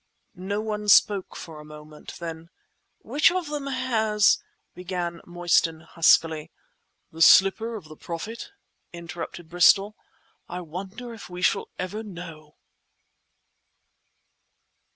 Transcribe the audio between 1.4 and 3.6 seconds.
a moment. Then— "Which of